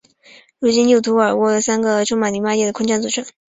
[0.57, 3.23] 如右图耳蜗由三个内部充满淋巴液的空腔组成。